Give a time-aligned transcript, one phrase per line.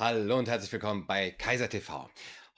[0.00, 2.08] Hallo und herzlich willkommen bei Kaiser TV.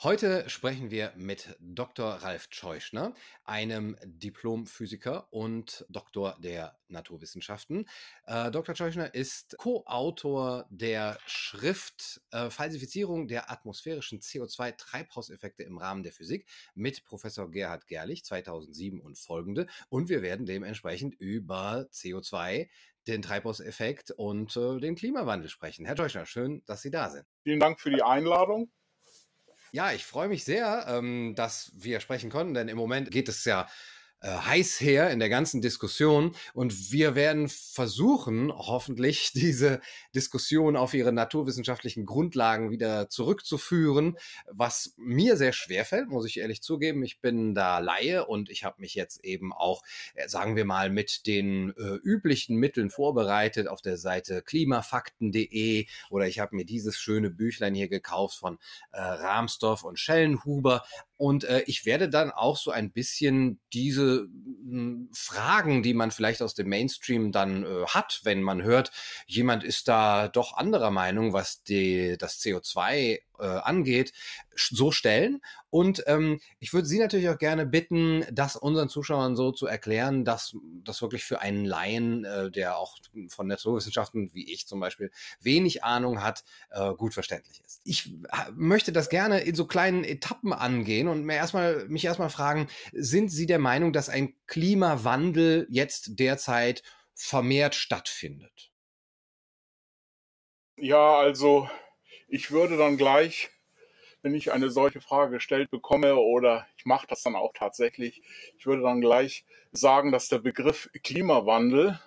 [0.03, 2.07] Heute sprechen wir mit Dr.
[2.07, 7.87] Ralf Scheuschner, einem Diplomphysiker und Doktor der Naturwissenschaften.
[8.27, 8.75] Äh, Dr.
[8.75, 17.05] Scheuschner ist Co-Autor der Schrift äh, Falsifizierung der atmosphärischen CO2-Treibhauseffekte im Rahmen der Physik mit
[17.05, 19.67] Professor Gerhard Gerlich 2007 und folgende.
[19.89, 22.69] Und wir werden dementsprechend über CO2,
[23.07, 25.87] den Treibhauseffekt und äh, den Klimawandel sprechen.
[25.87, 27.27] Herr Teuchner, schön, dass Sie da sind.
[27.43, 28.71] Vielen Dank für die Einladung.
[29.73, 33.45] Ja, ich freue mich sehr, ähm, dass wir sprechen konnten, denn im Moment geht es
[33.45, 33.69] ja
[34.23, 36.35] heiß her in der ganzen Diskussion.
[36.53, 39.81] Und wir werden versuchen, hoffentlich diese
[40.15, 44.17] Diskussion auf ihre naturwissenschaftlichen Grundlagen wieder zurückzuführen,
[44.51, 47.03] was mir sehr schwer fällt, muss ich ehrlich zugeben.
[47.03, 49.83] Ich bin da Laie und ich habe mich jetzt eben auch,
[50.15, 53.69] äh, sagen wir mal, mit den äh, üblichen Mitteln vorbereitet.
[53.69, 58.59] Auf der Seite klimafakten.de oder ich habe mir dieses schöne Büchlein hier gekauft von
[58.93, 60.85] äh, Rahmsdorf und Schellenhuber
[61.21, 66.13] und äh, ich werde dann auch so ein bisschen diese mh, hm, Fragen, die man
[66.13, 68.91] vielleicht aus dem Mainstream dann äh, hat, wenn man hört,
[69.27, 74.13] jemand ist da doch anderer Meinung, was die, das CO2 äh, angeht,
[74.55, 75.41] so stellen.
[75.71, 80.25] Und ähm, ich würde Sie natürlich auch gerne bitten, das unseren Zuschauern so zu erklären,
[80.25, 85.11] dass das wirklich für einen Laien, äh, der auch von Naturwissenschaften wie ich zum Beispiel
[85.41, 87.81] wenig Ahnung hat, äh, gut verständlich ist.
[87.85, 88.13] Ich
[88.55, 93.31] möchte das gerne in so kleinen Etappen angehen und mir erstmal, mich erstmal fragen, sind
[93.31, 96.83] Sie der Meinung, dass ein Klimawandel jetzt derzeit
[97.15, 98.71] vermehrt stattfindet?
[100.77, 101.69] Ja, also
[102.31, 103.51] ich würde dann gleich,
[104.23, 108.23] wenn ich eine solche Frage gestellt bekomme oder ich mache das dann auch tatsächlich,
[108.57, 111.99] ich würde dann gleich sagen, dass der Begriff Klimawandel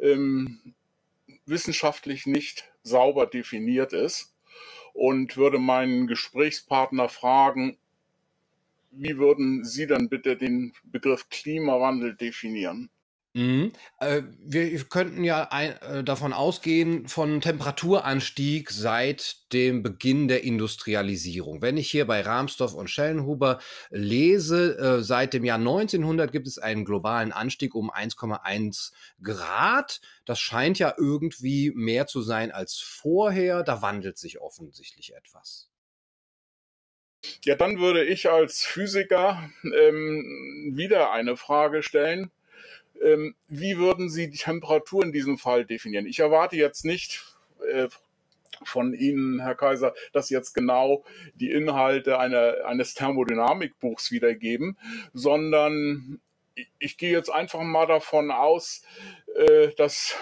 [0.00, 0.74] ähm,
[1.46, 4.34] wissenschaftlich nicht sauber definiert ist
[4.92, 7.78] und würde meinen Gesprächspartner fragen,
[8.90, 12.90] wie würden Sie dann bitte den Begriff Klimawandel definieren?
[13.36, 13.72] Mhm.
[14.00, 21.60] Äh, wir könnten ja ein, äh, davon ausgehen, von Temperaturanstieg seit dem Beginn der Industrialisierung.
[21.60, 23.58] Wenn ich hier bei Rahmsdorf und Schellenhuber
[23.90, 30.00] lese, äh, seit dem Jahr 1900 gibt es einen globalen Anstieg um 1,1 Grad.
[30.24, 33.62] Das scheint ja irgendwie mehr zu sein als vorher.
[33.62, 35.68] Da wandelt sich offensichtlich etwas.
[37.44, 42.30] Ja, dann würde ich als Physiker ähm, wieder eine Frage stellen
[43.02, 46.06] ähm, wie würden Sie die Temperatur in diesem Fall definieren?
[46.06, 47.24] Ich erwarte jetzt nicht
[47.72, 47.88] äh,
[48.64, 51.04] von Ihnen, Herr Kaiser, dass Sie jetzt genau
[51.34, 54.78] die Inhalte einer, eines Thermodynamikbuchs wiedergeben,
[55.12, 56.20] sondern
[56.54, 58.82] ich, ich gehe jetzt einfach mal davon aus,
[59.34, 60.16] äh, dass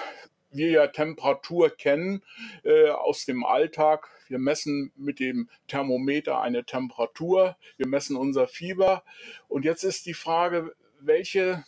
[0.50, 2.22] wir ja Temperatur kennen
[2.62, 4.08] äh, aus dem Alltag.
[4.28, 9.04] Wir messen mit dem Thermometer eine Temperatur, wir messen unser Fieber.
[9.48, 11.64] Und jetzt ist die Frage, welche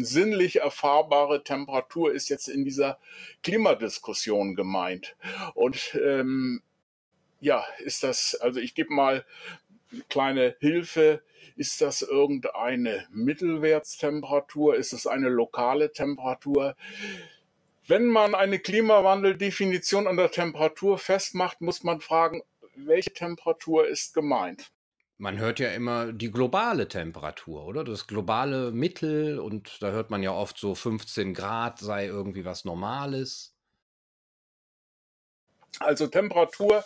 [0.00, 2.98] sinnlich erfahrbare Temperatur ist jetzt in dieser
[3.42, 5.16] Klimadiskussion gemeint.
[5.54, 6.62] Und ähm,
[7.40, 9.24] ja, ist das, also ich gebe mal
[9.92, 11.22] eine kleine Hilfe.
[11.56, 14.76] Ist das irgendeine Mittelwertstemperatur?
[14.76, 16.76] Ist es eine lokale Temperatur?
[17.86, 22.42] Wenn man eine Klimawandeldefinition an der Temperatur festmacht, muss man fragen,
[22.76, 24.70] welche Temperatur ist gemeint?
[25.18, 27.84] Man hört ja immer die globale Temperatur, oder?
[27.84, 32.64] Das globale Mittel und da hört man ja oft so 15 Grad sei irgendwie was
[32.64, 33.54] Normales.
[35.80, 36.84] Also Temperatur,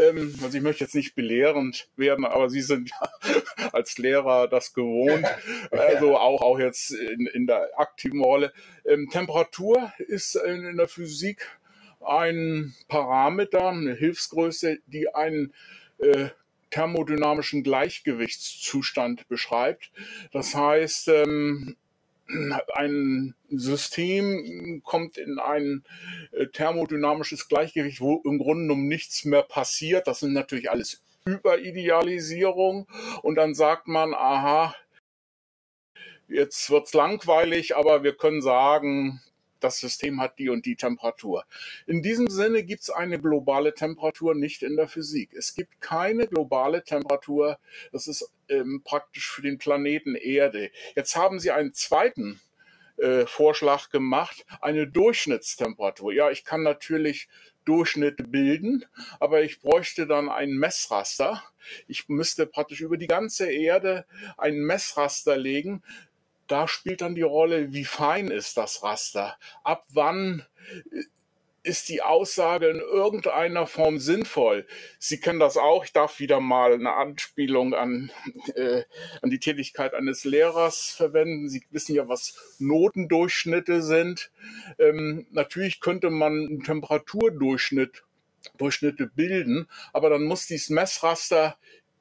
[0.00, 3.10] ähm, also ich möchte jetzt nicht belehrend werden, aber Sie sind ja
[3.72, 5.26] als Lehrer das gewohnt,
[5.70, 8.52] also auch, auch jetzt in, in der aktiven Rolle.
[8.84, 11.46] Ähm, Temperatur ist in, in der Physik
[12.00, 15.52] ein Parameter, eine Hilfsgröße, die einen
[15.98, 16.30] äh,
[16.72, 19.92] thermodynamischen Gleichgewichtszustand beschreibt.
[20.32, 21.76] Das heißt, ähm,
[22.74, 25.84] ein System kommt in ein
[26.32, 30.06] äh, thermodynamisches Gleichgewicht, wo im Grunde genommen nichts mehr passiert.
[30.06, 32.88] Das sind natürlich alles Überidealisierung.
[33.22, 34.74] Und dann sagt man, aha,
[36.26, 39.20] jetzt wird's langweilig, aber wir können sagen,
[39.62, 41.44] das System hat die und die Temperatur.
[41.86, 45.34] In diesem Sinne gibt es eine globale Temperatur nicht in der Physik.
[45.34, 47.58] Es gibt keine globale Temperatur.
[47.92, 50.70] Das ist ähm, praktisch für den Planeten Erde.
[50.94, 52.40] Jetzt haben Sie einen zweiten
[52.98, 56.12] äh, Vorschlag gemacht, eine Durchschnittstemperatur.
[56.12, 57.28] Ja, ich kann natürlich
[57.64, 58.84] Durchschnitte bilden,
[59.20, 61.42] aber ich bräuchte dann ein Messraster.
[61.86, 64.04] Ich müsste praktisch über die ganze Erde
[64.36, 65.82] ein Messraster legen,
[66.52, 69.38] da spielt dann die Rolle, wie fein ist das Raster?
[69.64, 70.44] Ab wann
[71.62, 74.66] ist die Aussage in irgendeiner Form sinnvoll?
[74.98, 75.82] Sie kennen das auch.
[75.82, 78.12] Ich darf wieder mal eine Anspielung an,
[78.54, 78.82] äh,
[79.22, 81.48] an die Tätigkeit eines Lehrers verwenden.
[81.48, 84.30] Sie wissen ja, was Notendurchschnitte sind.
[84.78, 88.04] Ähm, natürlich könnte man einen Temperaturdurchschnitt
[88.58, 91.56] Durchschnitte bilden, aber dann muss dieses Messraster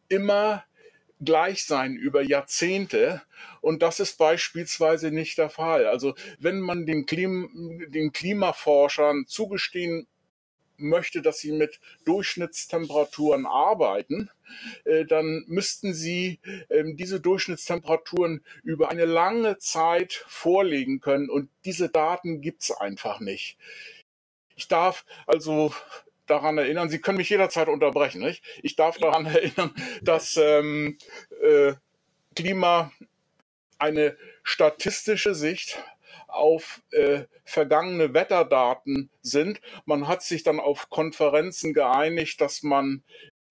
[0.09, 0.65] immer
[1.23, 3.21] gleich sein über Jahrzehnte.
[3.61, 5.85] Und das ist beispielsweise nicht der Fall.
[5.85, 10.07] Also wenn man den, Klim den Klimaforschern zugestehen
[10.77, 14.29] möchte, dass sie mit Durchschnittstemperaturen arbeiten,
[14.83, 21.29] äh, dann müssten sie äh, diese Durchschnittstemperaturen über eine lange Zeit vorlegen können.
[21.29, 23.57] Und diese Daten gibt's einfach nicht.
[24.55, 25.73] Ich darf also
[26.25, 28.43] daran erinnern, Sie können mich jederzeit unterbrechen, nicht?
[28.63, 30.97] Ich darf daran erinnern, dass ähm,
[31.41, 31.73] äh,
[32.35, 32.91] Klima
[33.81, 35.83] eine statistische Sicht
[36.27, 39.59] auf äh, vergangene Wetterdaten sind.
[39.85, 43.03] Man hat sich dann auf Konferenzen geeinigt, dass man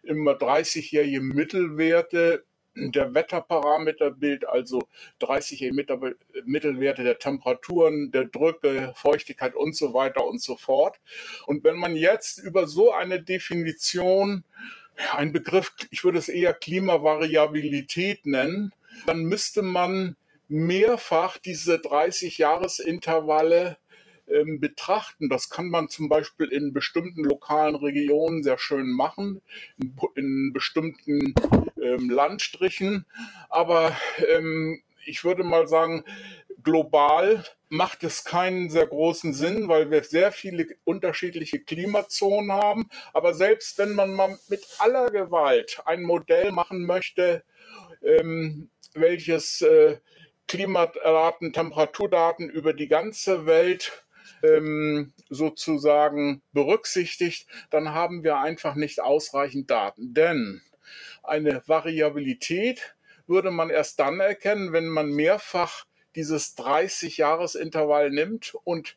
[0.02, 2.44] immer 30-jährige Mittelwerte
[2.74, 4.88] der Wetterparameterbild, also
[5.18, 10.98] 30 Mittelwerte der Temperaturen, der Drücke, Feuchtigkeit und so weiter und so fort.
[11.46, 14.44] Und wenn man jetzt über so eine Definition,
[15.12, 18.72] ein Begriff, ich würde es eher Klimavariabilität nennen,
[19.06, 20.16] dann müsste man
[20.50, 23.78] mehrfach diese 30 Jahresintervalle
[24.26, 25.28] ähm, betrachten.
[25.28, 29.40] Das kann man zum Beispiel in bestimmten lokalen Regionen sehr schön machen,
[29.78, 31.34] in, in bestimmten
[31.80, 33.06] ähm, Landstrichen.
[33.48, 33.96] Aber
[34.28, 36.04] ähm, ich würde mal sagen,
[36.62, 42.88] global macht es keinen sehr großen Sinn, weil wir sehr viele unterschiedliche Klimazonen haben.
[43.12, 47.44] Aber selbst wenn man mal mit aller Gewalt ein Modell machen möchte,
[48.02, 49.98] ähm, welches äh,
[50.50, 54.04] Klimadaten, Temperaturdaten über die ganze Welt
[54.42, 60.12] ähm, sozusagen berücksichtigt, dann haben wir einfach nicht ausreichend Daten.
[60.12, 60.60] Denn
[61.22, 62.96] eine Variabilität
[63.28, 65.84] würde man erst dann erkennen, wenn man mehrfach
[66.16, 68.96] dieses 30-Jahres-Intervall nimmt und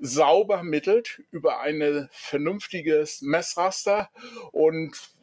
[0.00, 4.10] sauber mittelt über ein vernünftiges Messraster
[4.52, 5.13] und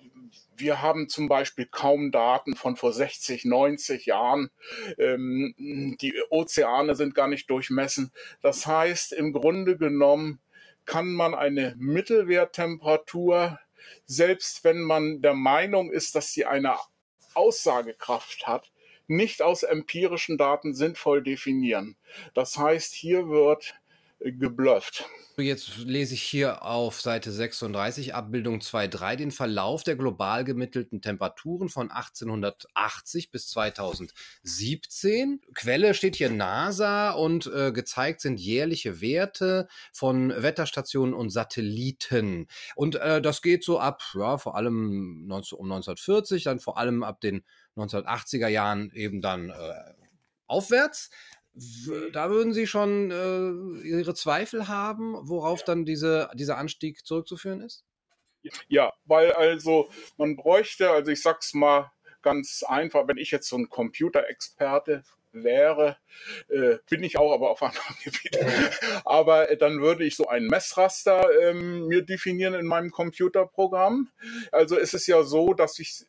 [0.56, 4.51] wir haben zum Beispiel kaum Daten von vor 60, 90 Jahren.
[4.98, 8.12] Ähm, die Ozeane sind gar nicht durchmessen.
[8.42, 10.39] Das heißt, im Grunde genommen
[10.86, 13.60] kann man eine Mittelwerttemperatur,
[14.06, 16.75] selbst wenn man der Meinung ist, dass sie eine
[17.33, 18.72] Aussagekraft hat,
[19.07, 21.98] nicht aus empirischen Daten sinnvoll definieren.
[22.33, 23.75] Das heißt, hier wird
[24.23, 25.06] geblufft.
[25.38, 31.69] Jetzt lese ich hier auf Seite 36, Abbildung 2.3, den Verlauf der global gemittelten Temperaturen
[31.69, 35.41] von 1880 bis 2017.
[35.56, 42.47] Quelle steht hier NASA und äh, gezeigt sind jährliche Werte von Wetterstationen und Satelliten.
[42.75, 47.03] Und äh, das geht so ab, ja, vor allem 19, um 1940, dann vor allem
[47.03, 47.44] ab den
[47.77, 49.53] 1980er Jahren eben dann äh,
[50.45, 51.09] aufwärts
[52.13, 57.83] da würden Sie schon äh, Ihre Zweifel haben, worauf dann diese, dieser Anstieg zurückzuführen ist?
[58.68, 63.57] Ja, weil also man bräuchte, also ich sag's mal ganz einfach, wenn ich jetzt so
[63.57, 65.03] ein Computerexperte
[65.33, 65.98] wäre,
[66.50, 68.45] äh, bin ich auch, aber auf anderen Gebieten.
[69.06, 74.09] aber äh, dann würde ich so ein Messraster ähm, mir definieren in meinem Computerprogramm.
[74.51, 76.06] Also es ist ja so, dass ich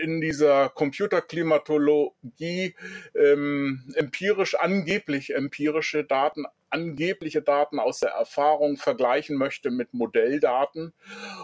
[0.00, 2.74] in dieser Computerklimatologie
[3.14, 10.92] ähm, empirisch, angeblich empirische Daten, angebliche Daten aus der Erfahrung vergleichen möchte mit Modelldaten.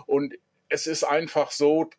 [0.07, 0.35] Und
[0.69, 1.91] es ist einfach so,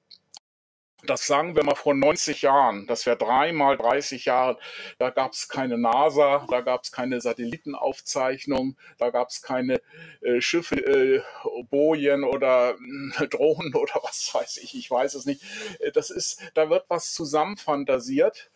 [1.10, 4.58] das sagen wir mal vor 90 Jahren, das wäre dreimal 30 Jahre,
[5.00, 9.82] da gab es keine NASA, da gab es keine Satellitenaufzeichnung, da gab es keine
[10.22, 11.22] äh, Schiffe, äh,
[11.70, 12.76] Bojen oder
[13.20, 15.42] äh, Drohnen oder was weiß ich, ich weiß es nicht.
[15.80, 18.52] Äh, das ist, da wird was zusammenfantasiert.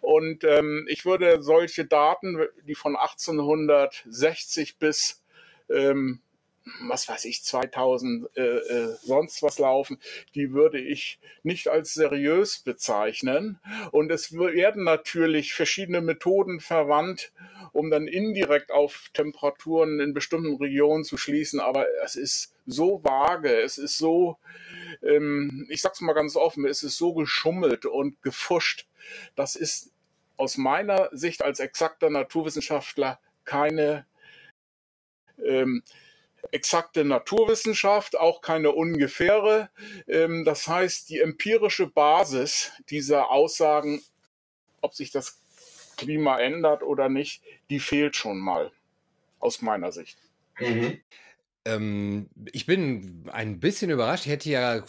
[0.00, 5.24] Und ähm, ich würde solche Daten, die von 1860 bis
[5.70, 6.20] ähm,
[6.82, 9.98] was weiß ich, 2000 äh, äh, sonst was laufen,
[10.34, 13.60] die würde ich nicht als seriös bezeichnen.
[13.90, 17.32] Und es werden natürlich verschiedene Methoden verwandt,
[17.72, 21.60] um dann indirekt auf Temperaturen in bestimmten Regionen zu schließen.
[21.60, 24.38] Aber es ist so vage, es ist so,
[25.02, 28.86] ähm, ich sag's mal ganz offen, es ist so geschummelt und gefuscht.
[29.36, 29.92] Das ist
[30.36, 34.06] aus meiner Sicht als exakter Naturwissenschaftler keine
[35.44, 35.82] ähm,
[36.50, 39.70] exakte Naturwissenschaft, auch keine ungefähre.
[40.06, 44.02] Ähm, das heißt, die empirische Basis dieser Aussagen,
[44.80, 45.40] ob sich das
[45.96, 48.70] Klima ändert oder nicht, die fehlt schon mal
[49.40, 50.18] aus meiner Sicht.
[50.58, 51.00] Mhm.
[51.64, 54.26] Ähm, ich bin ein bisschen überrascht.
[54.26, 54.84] Ich hätte ja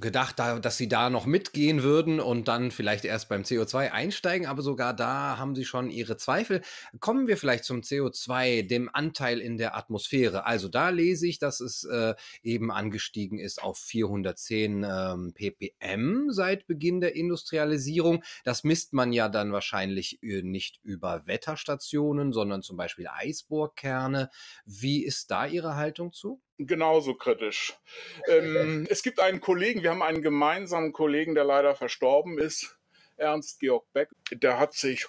[0.00, 4.46] gedacht, da, dass sie da noch mitgehen würden und dann vielleicht erst beim CO2 einsteigen,
[4.46, 6.62] aber sogar da haben sie schon ihre Zweifel.
[7.00, 10.46] Kommen wir vielleicht zum CO2, dem Anteil in der Atmosphäre.
[10.46, 16.66] Also da lese ich, dass es äh, eben angestiegen ist auf 410 ähm, ppm seit
[16.66, 18.24] Beginn der Industrialisierung.
[18.44, 24.30] Das misst man ja dann wahrscheinlich äh, nicht über Wetterstationen, sondern zum Beispiel Eisbohrkerne.
[24.64, 26.40] Wie ist da Ihre Haltung zu?
[26.58, 27.74] Genauso kritisch.
[28.28, 32.76] Ähm, es gibt einen Kollegen, wir haben einen gemeinsamen Kollegen, der leider verstorben ist,
[33.16, 34.08] Ernst Georg Beck.
[34.30, 35.06] Der hat sich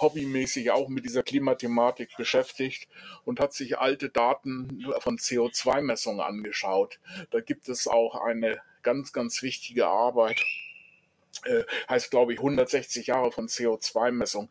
[0.00, 2.88] hobbymäßig auch mit dieser Klimathematik beschäftigt
[3.24, 7.00] und hat sich alte Daten von CO2-Messungen angeschaut.
[7.30, 10.44] Da gibt es auch eine ganz, ganz wichtige Arbeit.
[11.44, 14.50] Äh, heißt, glaube ich, 160 Jahre von CO2-Messung.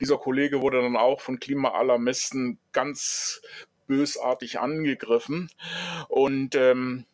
[0.00, 3.40] Dieser Kollege wurde dann auch von Klimaalarmisten ganz
[3.86, 5.50] bösartig angegriffen.
[6.08, 7.06] Und ähm,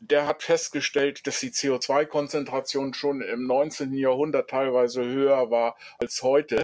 [0.00, 3.94] der hat festgestellt, dass die CO2-Konzentration schon im 19.
[3.94, 6.62] Jahrhundert teilweise höher war als heute.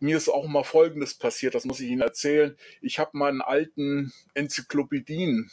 [0.00, 2.56] Mir ist auch mal Folgendes passiert, das muss ich Ihnen erzählen.
[2.80, 5.50] Ich habe meinen alten Enzyklopädien,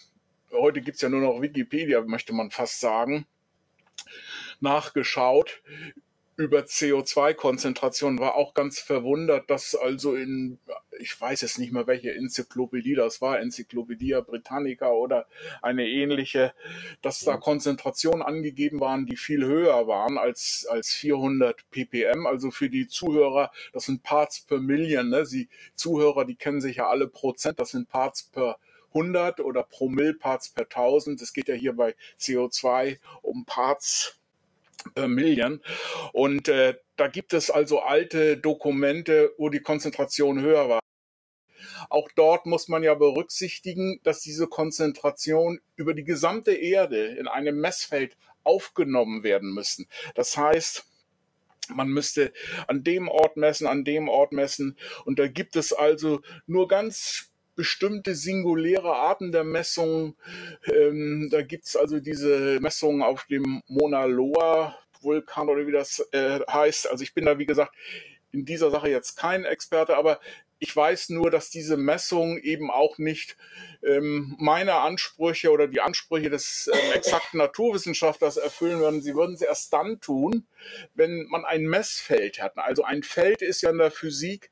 [0.51, 3.27] heute gibt es ja nur noch Wikipedia, möchte man fast sagen,
[4.59, 5.61] nachgeschaut
[6.39, 10.57] über CO2-Konzentration, war auch ganz verwundert, dass also in,
[10.97, 15.27] ich weiß jetzt nicht mehr, welche Enzyklopädie das war, Enzyklopädie Britannica oder
[15.61, 16.53] eine ähnliche,
[17.01, 22.25] dass da Konzentrationen angegeben waren, die viel höher waren als, als 400 ppm.
[22.25, 25.09] Also für die Zuhörer, das sind Parts per Million.
[25.09, 25.25] Ne?
[25.25, 28.57] Sie Zuhörer, die kennen sich ja alle Prozent, das sind Parts per
[28.93, 31.21] 100 oder Promillparts per 1000.
[31.21, 34.18] Es geht ja hier bei CO2 um Parts
[34.95, 35.61] per Million.
[36.13, 40.79] Und äh, da gibt es also alte Dokumente, wo die Konzentration höher war.
[41.89, 47.59] Auch dort muss man ja berücksichtigen, dass diese Konzentration über die gesamte Erde in einem
[47.59, 49.87] Messfeld aufgenommen werden müssen.
[50.15, 50.85] Das heißt,
[51.69, 52.33] man müsste
[52.67, 54.77] an dem Ort messen, an dem Ort messen.
[55.05, 60.15] Und da gibt es also nur ganz bestimmte singuläre Arten der Messung.
[60.63, 65.99] Ähm, da gibt es also diese Messungen auf dem Mauna Loa Vulkan oder wie das
[66.13, 66.89] äh, heißt.
[66.89, 67.75] Also ich bin da, wie gesagt,
[68.31, 70.21] in dieser Sache jetzt kein Experte, aber
[70.59, 73.37] ich weiß nur, dass diese Messungen eben auch nicht
[73.81, 79.01] ähm, meine Ansprüche oder die Ansprüche des ähm, exakten Naturwissenschaftlers erfüllen würden.
[79.01, 80.45] Sie würden es erst dann tun,
[80.95, 82.57] wenn man ein Messfeld hat.
[82.57, 84.51] Also ein Feld ist ja in der Physik,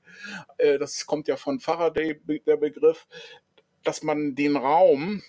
[0.58, 3.06] äh, das kommt ja von Faraday der Begriff,
[3.84, 5.24] dass man den Raum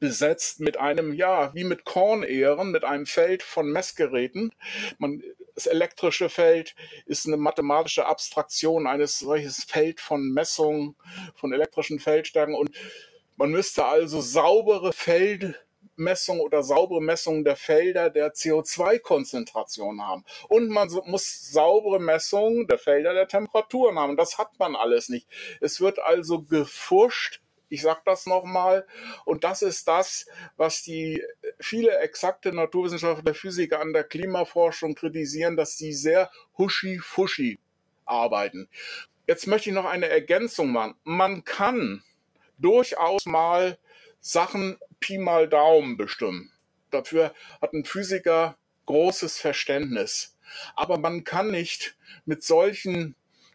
[0.00, 4.54] besetzt mit einem, ja, wie mit Kornähren, mit einem Feld von Messgeräten.
[4.98, 5.22] Man,
[5.54, 6.74] das elektrische Feld
[7.06, 10.96] ist eine mathematische Abstraktion eines solches Feld von Messungen,
[11.34, 12.70] von elektrischen Feldstärken und
[13.36, 20.24] man müsste also saubere Feldmessungen oder saubere Messungen der Felder der CO2-Konzentration haben.
[20.48, 24.16] Und man muss saubere Messungen der Felder der Temperaturen haben.
[24.16, 25.26] Das hat man alles nicht.
[25.60, 27.40] Es wird also gefuscht
[27.72, 28.86] ich sage das nochmal.
[29.24, 30.26] Und das ist das,
[30.58, 31.22] was die
[31.58, 37.58] viele exakte Naturwissenschaftler, Physiker an der Klimaforschung kritisieren, dass sie sehr huschi-fuschi
[38.04, 38.68] arbeiten.
[39.26, 40.96] Jetzt möchte ich noch eine Ergänzung machen.
[41.04, 42.04] Man kann
[42.58, 43.78] durchaus mal
[44.20, 46.52] Sachen Pi mal Daumen bestimmen.
[46.90, 50.36] Dafür hat ein Physiker großes Verständnis.
[50.76, 53.14] Aber man kann nicht mit solchen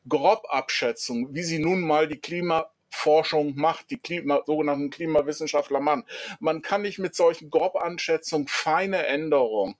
[0.10, 6.04] Grobabschätzungen, wie sie nun mal die Klima Forschung macht, die Klima, sogenannten Klimawissenschaftler machen.
[6.40, 9.76] Man kann nicht mit solchen Grobanschätzungen feine Änderungen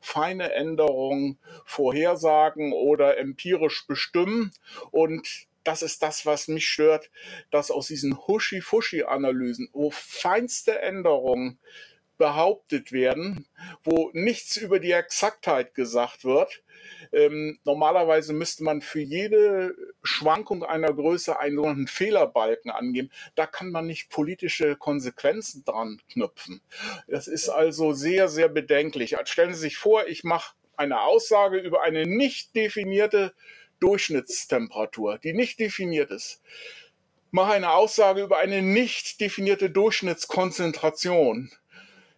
[0.00, 4.52] feine Änderungen vorhersagen oder empirisch bestimmen.
[4.90, 7.10] Und das ist das, was mich stört,
[7.50, 11.58] dass aus diesen Huschi-Fuschi-Analysen, wo feinste Änderungen
[12.18, 13.46] behauptet werden,
[13.84, 16.62] wo nichts über die Exaktheit gesagt wird,
[17.12, 23.10] ähm, normalerweise müsste man für jede Schwankung einer Größe einen sogenannten Fehlerbalken angeben.
[23.34, 26.60] Da kann man nicht politische Konsequenzen dran knüpfen.
[27.06, 29.16] Das ist also sehr, sehr bedenklich.
[29.24, 33.34] Stellen Sie sich vor, ich mache eine Aussage über eine nicht definierte
[33.80, 36.40] Durchschnittstemperatur, die nicht definiert ist
[37.30, 41.50] mache eine Aussage über eine nicht definierte Durchschnittskonzentration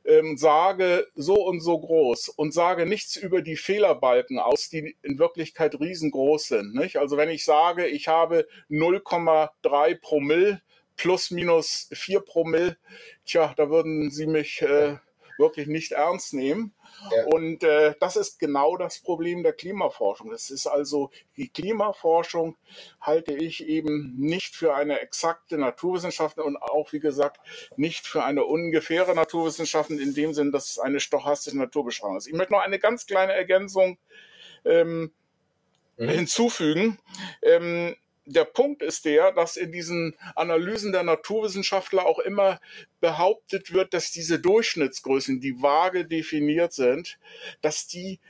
[0.04, 5.18] ähm, sage so und so groß und sage nichts über die Fehlerbalken aus, die in
[5.18, 6.74] Wirklichkeit riesengroß sind.
[6.74, 6.96] Nicht?
[6.96, 10.62] Also wenn ich sage, ich habe 0,3 Promille
[10.96, 12.76] plus minus 4 Promille,
[13.24, 14.96] tja, da würden Sie mich äh,
[15.38, 16.74] wirklich nicht ernst nehmen.
[17.10, 17.24] Ja.
[17.26, 20.30] Und äh, das ist genau das Problem der Klimaforschung.
[20.30, 22.56] Das ist also die Klimaforschung
[23.00, 27.40] halte ich eben nicht für eine exakte Naturwissenschaft und auch, wie gesagt,
[27.76, 32.26] nicht für eine ungefähre Naturwissenschaft in dem Sinn, dass es eine stochastische Naturbeschreibung ist.
[32.26, 33.98] Ich möchte noch eine ganz kleine Ergänzung
[34.64, 35.12] ähm,
[35.96, 36.08] mhm.
[36.08, 36.98] hinzufügen.
[37.42, 37.96] Ähm,
[38.28, 42.60] der Punkt ist der, dass in diesen Analysen der Naturwissenschaftler auch immer
[43.00, 47.18] behauptet wird, dass diese Durchschnittsgrößen, die vage definiert sind,
[47.62, 48.20] dass die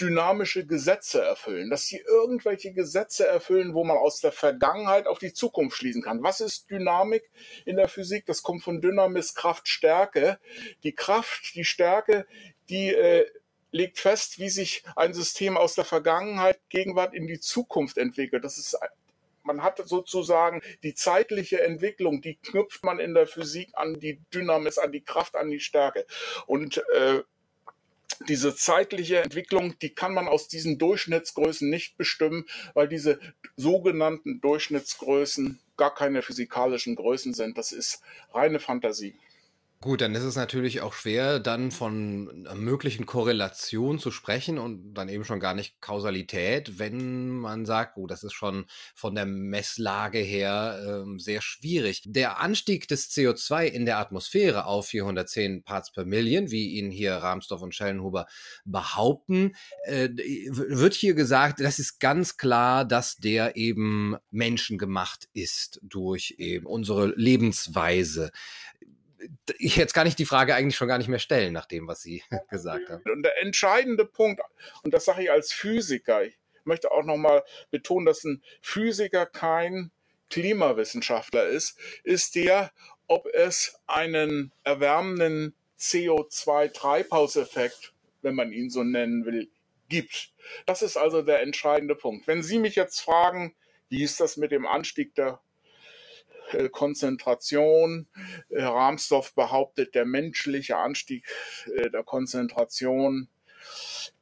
[0.00, 5.34] dynamische Gesetze erfüllen, dass sie irgendwelche Gesetze erfüllen, wo man aus der Vergangenheit auf die
[5.34, 6.22] Zukunft schließen kann.
[6.22, 7.30] Was ist Dynamik
[7.66, 8.24] in der Physik?
[8.26, 10.38] Das kommt von Dynamis, Kraft, Stärke.
[10.82, 12.26] Die Kraft, die Stärke,
[12.70, 13.26] die äh,
[13.70, 18.44] legt fest, wie sich ein System aus der Vergangenheit, Gegenwart in die Zukunft entwickelt.
[18.44, 18.76] Das ist
[19.42, 24.78] man hat sozusagen die zeitliche Entwicklung, die knüpft man in der Physik an die Dynamis,
[24.78, 26.06] an die Kraft, an die Stärke.
[26.46, 27.22] Und äh,
[28.28, 33.18] diese zeitliche Entwicklung, die kann man aus diesen Durchschnittsgrößen nicht bestimmen, weil diese
[33.56, 37.58] sogenannten Durchschnittsgrößen gar keine physikalischen Größen sind.
[37.58, 39.14] Das ist reine Fantasie.
[39.82, 45.08] Gut, dann ist es natürlich auch schwer, dann von möglichen Korrelationen zu sprechen und dann
[45.08, 50.20] eben schon gar nicht Kausalität, wenn man sagt, oh, das ist schon von der Messlage
[50.20, 52.04] her äh, sehr schwierig.
[52.06, 57.16] Der Anstieg des CO2 in der Atmosphäre auf 410 Parts per Million, wie ihn hier
[57.16, 58.26] Rahmsdorf und Schellenhuber
[58.64, 66.36] behaupten, äh, wird hier gesagt, das ist ganz klar, dass der eben menschengemacht ist durch
[66.38, 68.30] eben unsere Lebensweise
[69.58, 72.02] ich jetzt kann ich die Frage eigentlich schon gar nicht mehr stellen, nach dem, was
[72.02, 73.02] Sie gesagt haben.
[73.10, 74.40] Und der entscheidende Punkt,
[74.82, 79.90] und das sage ich als Physiker, ich möchte auch nochmal betonen, dass ein Physiker kein
[80.30, 82.72] Klimawissenschaftler ist, ist der,
[83.06, 89.50] ob es einen erwärmenden CO2-Treibhauseffekt, wenn man ihn so nennen will,
[89.88, 90.32] gibt.
[90.64, 92.26] Das ist also der entscheidende Punkt.
[92.26, 93.54] Wenn Sie mich jetzt fragen,
[93.88, 95.40] wie ist das mit dem Anstieg der
[96.70, 98.06] Konzentration.
[98.50, 101.26] Herr Rahmsdorf behauptet, der menschliche Anstieg
[101.74, 103.28] äh, der Konzentration,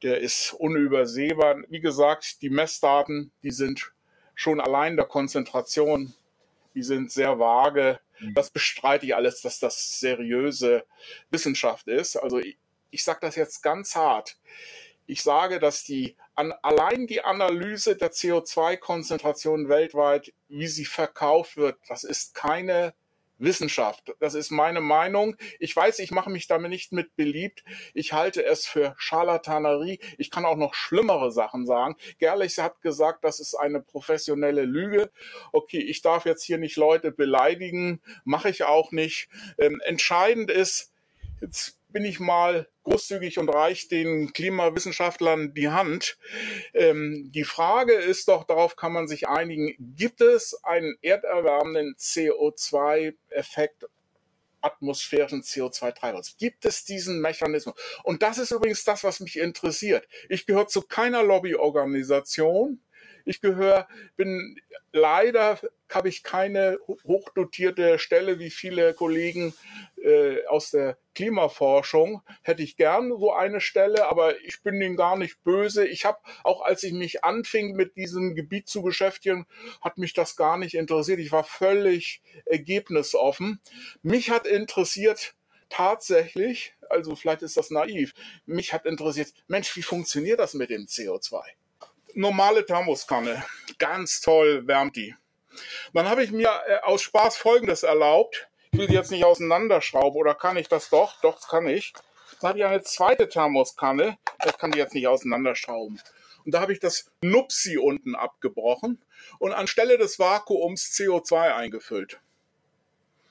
[0.03, 1.57] der ist unübersehbar.
[1.69, 3.91] Wie gesagt, die Messdaten, die sind
[4.35, 6.13] schon allein der Konzentration,
[6.73, 7.99] die sind sehr vage.
[8.19, 8.33] Mhm.
[8.33, 10.83] Das bestreite ich alles, dass das seriöse
[11.29, 12.15] Wissenschaft ist.
[12.15, 12.57] Also ich,
[12.89, 14.37] ich sage das jetzt ganz hart.
[15.05, 21.77] Ich sage, dass die an, allein die Analyse der CO2-Konzentration weltweit, wie sie verkauft wird,
[21.87, 22.93] das ist keine
[23.41, 24.13] Wissenschaft.
[24.19, 25.35] Das ist meine Meinung.
[25.59, 27.63] Ich weiß, ich mache mich damit nicht mit beliebt.
[27.93, 29.99] Ich halte es für Charlatanerie.
[30.17, 31.95] Ich kann auch noch schlimmere Sachen sagen.
[32.19, 35.11] Gerlich hat gesagt, das ist eine professionelle Lüge.
[35.51, 38.01] Okay, ich darf jetzt hier nicht Leute beleidigen.
[38.23, 39.29] Mache ich auch nicht.
[39.57, 40.93] Ähm, entscheidend ist,
[41.41, 46.17] jetzt bin ich mal großzügig und reich den Klimawissenschaftlern die Hand.
[46.73, 53.85] Ähm, die Frage ist doch, darauf kann man sich einigen, gibt es einen erderwärmenden CO2-Effekt
[54.61, 56.37] atmosphärischen CO2-Treibhaus.
[56.37, 57.75] Gibt es diesen Mechanismus?
[58.03, 60.07] Und das ist übrigens das, was mich interessiert.
[60.29, 62.79] Ich gehöre zu keiner Lobbyorganisation.
[63.25, 64.59] Ich gehöre, bin
[64.91, 69.53] leider habe ich keine hochdotierte Stelle wie viele Kollegen
[70.03, 72.21] äh, aus der Klimaforschung.
[72.41, 75.87] Hätte ich gern so eine Stelle, aber ich bin denen gar nicht böse.
[75.87, 79.45] Ich habe auch, als ich mich anfing, mit diesem Gebiet zu beschäftigen,
[79.81, 81.19] hat mich das gar nicht interessiert.
[81.19, 83.61] Ich war völlig ergebnisoffen.
[84.01, 85.35] Mich hat interessiert
[85.69, 88.13] tatsächlich, also vielleicht ist das naiv,
[88.45, 91.41] mich hat interessiert, Mensch, wie funktioniert das mit dem CO2?
[92.15, 93.43] normale Thermoskanne.
[93.77, 95.15] Ganz toll wärmt die.
[95.93, 98.49] Dann habe ich mir äh, aus Spaß Folgendes erlaubt.
[98.73, 101.19] Ich will die jetzt nicht auseinanderschrauben oder kann ich das doch?
[101.21, 101.93] Doch, das kann ich.
[102.39, 104.17] Dann habe ich eine zweite Thermoskanne.
[104.45, 105.99] Ich kann die jetzt nicht auseinanderschrauben.
[106.45, 108.99] Und da habe ich das Nupsi unten abgebrochen
[109.39, 112.21] und anstelle des Vakuums CO2 eingefüllt.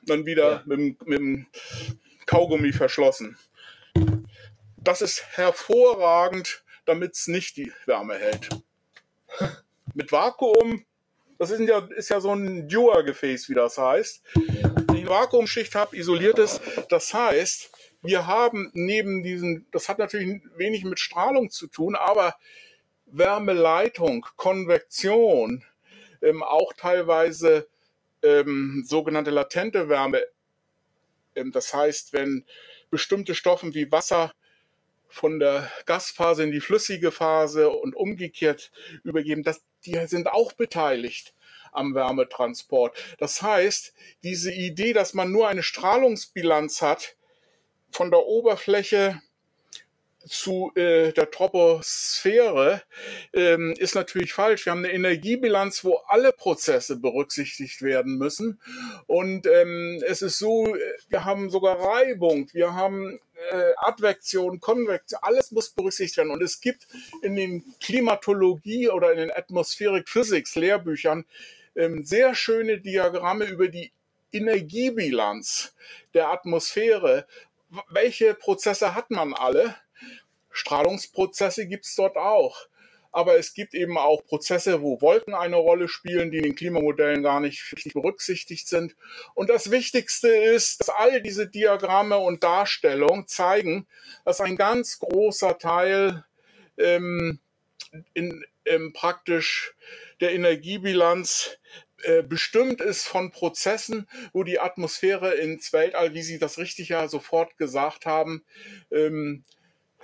[0.02, 0.62] Dann wieder ja.
[0.66, 1.46] mit, mit dem
[2.26, 3.38] Kaugummi verschlossen.
[4.76, 8.50] Das ist hervorragend, damit es nicht die Wärme hält.
[9.94, 10.84] Mit Vakuum,
[11.38, 14.22] das ist ja, ist ja so ein Dewar-Gefäß, wie das heißt.
[15.10, 17.70] Vakuumschicht habe, isoliert es, das heißt,
[18.02, 22.34] wir haben neben diesen, das hat natürlich wenig mit Strahlung zu tun, aber
[23.06, 25.64] Wärmeleitung, Konvektion,
[26.22, 27.68] ähm, auch teilweise
[28.22, 30.22] ähm, sogenannte latente Wärme.
[31.34, 32.44] Ähm, das heißt, wenn
[32.90, 34.32] bestimmte Stoffe wie Wasser
[35.08, 38.70] von der Gasphase in die flüssige Phase und umgekehrt
[39.02, 41.34] übergeben, das, die sind auch beteiligt
[41.72, 42.96] am Wärmetransport.
[43.18, 47.16] Das heißt, diese Idee, dass man nur eine Strahlungsbilanz hat,
[47.90, 49.20] von der Oberfläche
[50.26, 52.82] zu äh, der Troposphäre
[53.32, 54.66] ähm, ist natürlich falsch.
[54.66, 58.60] Wir haben eine Energiebilanz, wo alle Prozesse berücksichtigt werden müssen.
[59.06, 60.76] Und ähm, es ist so,
[61.08, 63.18] wir haben sogar Reibung, wir haben
[63.50, 66.30] äh, Advektion, Konvektion, alles muss berücksichtigt werden.
[66.30, 66.86] Und es gibt
[67.22, 71.24] in den Klimatologie oder in den Atmospheric Physics Lehrbüchern
[71.74, 73.92] sehr schöne Diagramme über die
[74.32, 75.74] Energiebilanz
[76.14, 77.26] der Atmosphäre.
[77.88, 79.76] Welche Prozesse hat man alle?
[80.50, 82.66] Strahlungsprozesse gibt es dort auch.
[83.12, 87.24] Aber es gibt eben auch Prozesse, wo Wolken eine Rolle spielen, die in den Klimamodellen
[87.24, 88.94] gar nicht richtig berücksichtigt sind.
[89.34, 93.88] Und das Wichtigste ist, dass all diese Diagramme und Darstellungen zeigen,
[94.24, 96.24] dass ein ganz großer Teil
[96.78, 97.40] ähm,
[98.14, 99.74] in, ähm, praktisch
[100.20, 101.58] der Energiebilanz
[102.02, 107.08] äh, bestimmt ist von Prozessen, wo die Atmosphäre ins Weltall, wie Sie das richtig ja
[107.08, 108.44] sofort gesagt haben,
[108.90, 109.44] ähm,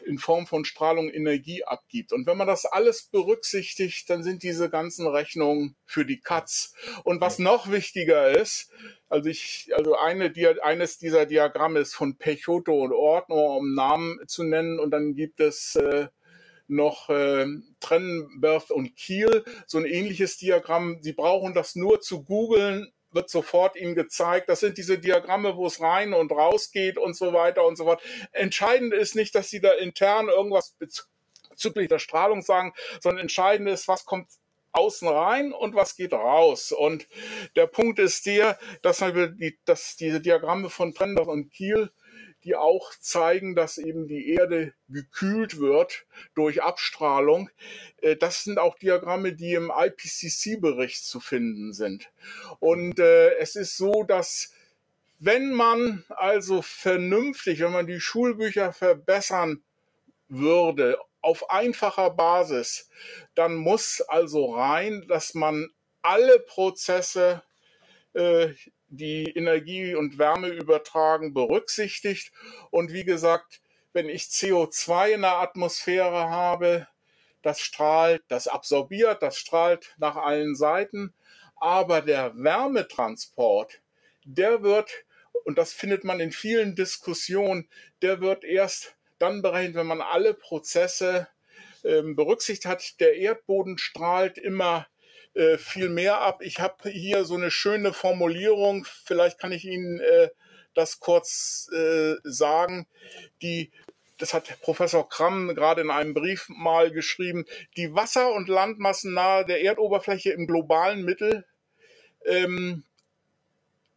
[0.05, 2.13] in Form von Strahlung Energie abgibt.
[2.13, 6.75] Und wenn man das alles berücksichtigt, dann sind diese ganzen Rechnungen für die Katz.
[7.03, 8.71] Und was noch wichtiger ist,
[9.09, 14.45] also ich, also eine, eines dieser Diagramme ist von Pechotto und Ordner, um Namen zu
[14.45, 14.79] nennen.
[14.79, 16.09] Und dann gibt es äh,
[16.69, 17.47] noch äh,
[17.81, 20.99] Trennenberth und Kiel, so ein ähnliches Diagramm.
[21.03, 24.49] Sie brauchen das nur zu googeln wird sofort Ihnen gezeigt.
[24.49, 27.85] Das sind diese Diagramme, wo es rein und raus geht und so weiter und so
[27.85, 28.03] fort.
[28.33, 33.89] Entscheidend ist nicht, dass Sie da intern irgendwas bezüglich der Strahlung sagen, sondern entscheidend ist,
[33.89, 34.29] was kommt
[34.73, 36.71] außen rein und was geht raus.
[36.71, 37.09] Und
[37.57, 41.91] der Punkt ist der, dass, die, dass diese Diagramme von Trender und Kiel
[42.47, 47.51] die auch zeigen, dass eben die Erde gekühlt wird durch Abstrahlung.
[48.01, 52.09] Äh, das sind auch Diagramme, die im IPCC-Bericht zu finden sind.
[52.61, 54.55] Und äh, es ist so, dass
[55.19, 59.63] wenn man also vernünftig, wenn man die Schulbücher verbessern
[60.29, 62.89] würde, auf einfacher Basis,
[63.35, 65.69] dann muss also rein, dass man
[66.03, 67.43] alle Prozesse
[68.13, 68.51] äh,
[68.89, 72.33] die Energie und Wärme übertragen, berücksichtigt.
[72.71, 73.61] Und wie gesagt,
[73.93, 76.87] wenn ich CO2 in der Atmosphäre habe,
[77.43, 81.15] das strahlt, das absorbiert, das strahlt nach allen Seiten.
[81.57, 83.81] Aber der Wärmetransport,
[84.25, 84.91] der wird,
[85.45, 87.69] und das findet man in vielen Diskussionen,
[88.03, 91.29] der wird erst dann berechnet, wenn man alle Prozesse
[91.85, 93.01] ähm, berücksichtigt hat.
[93.01, 94.87] Der Erdboden strahlt immer
[95.37, 96.41] äh, viel mehr ab.
[96.43, 100.31] Ich habe hier so eine schöne Formulierung, vielleicht kann ich Ihnen äh,
[100.75, 102.87] das kurz äh, sagen,
[103.43, 103.71] die
[104.19, 107.45] das hat Professor Kramm gerade in einem Brief mal geschrieben,
[107.77, 111.45] die Wasser- und Landmassen nahe der Erdoberfläche im globalen Mittel
[112.25, 112.85] ähm,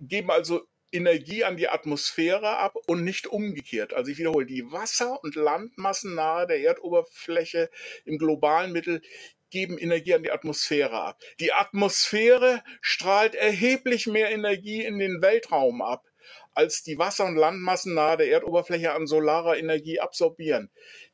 [0.01, 3.93] geben also Energie an die Atmosphäre ab und nicht umgekehrt.
[3.93, 7.69] Also ich wiederhole, die Wasser- und Landmassen nahe der Erdoberfläche
[8.05, 9.01] im globalen Mittel
[9.49, 11.19] geben Energie an die Atmosphäre ab.
[11.39, 16.05] Die Atmosphäre strahlt erheblich mehr Energie in den Weltraum ab,
[16.53, 20.69] als die Wasser- und Landmassen nahe der Erdoberfläche an solarer Energie absorbieren.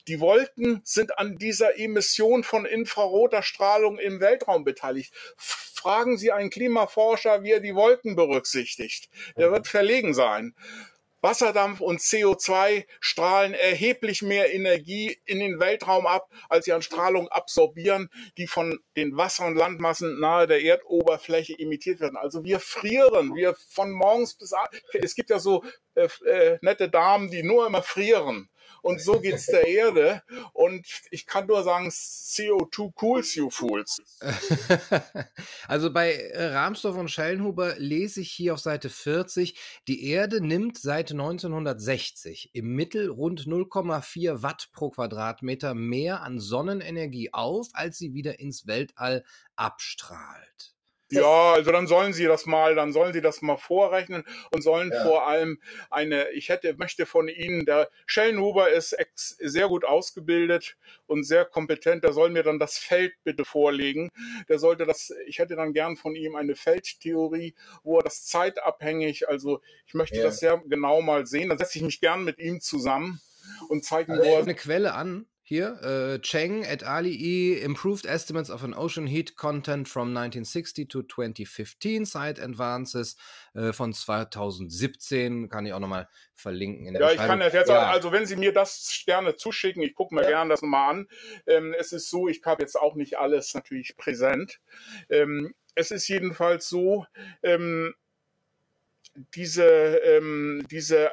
[0.08, 5.14] Die Wolken sind an dieser Emission von infraroter Strahlung im Weltraum beteiligt.
[5.38, 9.10] Fragen Sie einen Klimaforscher, wie er die Wolken berücksichtigt.
[9.38, 10.56] Der wird verlegen sein.
[11.26, 17.30] Wasserdampf und CO2 strahlen erheblich mehr Energie in den Weltraum ab, als sie an Strahlung
[17.30, 22.16] absorbieren, die von den Wasser- und Landmassen nahe der Erdoberfläche emittiert werden.
[22.16, 24.80] Also wir frieren, wir von morgens bis abends.
[24.94, 25.64] Es gibt ja so
[25.96, 28.52] äh, äh, nette Damen, die nur immer frieren.
[28.86, 30.22] Und so geht es der Erde.
[30.54, 34.00] Und ich kann nur sagen, CO2 cools you fools.
[35.68, 40.78] also bei äh, Rahmsdorf und Schellenhuber lese ich hier auf Seite 40, die Erde nimmt
[40.78, 48.14] seit 1960 im Mittel rund 0,4 Watt pro Quadratmeter mehr an Sonnenenergie auf, als sie
[48.14, 49.24] wieder ins Weltall
[49.56, 50.75] abstrahlt.
[51.12, 54.92] Ja, also dann sollen sie das mal, dann sollen sie das mal vorrechnen und sollen
[54.92, 55.04] ja.
[55.04, 55.60] vor allem
[55.92, 61.46] eine, ich hätte, möchte von Ihnen, der Schellenhuber ist ex, sehr gut ausgebildet und sehr
[61.46, 64.12] kompetent, der soll mir dann das Feld bitte vorlegen.
[64.50, 69.30] Der sollte das, ich hätte dann gern von ihm eine Feldtheorie, wo er das zeitabhängig,
[69.30, 70.24] also ich möchte ja.
[70.24, 71.50] das sehr genau mal sehen.
[71.50, 73.22] Dann setze ich mich gern mit ihm zusammen
[73.70, 78.08] und zeige ihm, also wo er eine Quelle an hier, äh, Cheng et Ali Improved
[78.08, 83.16] Estimates of an Ocean Heat Content from 1960 to 2015, Site Advances
[83.54, 86.88] äh, von 2017, kann ich auch nochmal verlinken.
[86.88, 87.92] In der ja, ich kann das jetzt, ja.
[87.92, 90.30] also wenn Sie mir das gerne zuschicken, ich gucke mir ja.
[90.30, 91.08] gerne das mal an.
[91.46, 94.60] Ähm, es ist so, ich habe jetzt auch nicht alles natürlich präsent.
[95.12, 97.06] Ähm, es ist jedenfalls so,
[97.44, 97.94] ähm,
[99.36, 101.12] diese, ähm, diese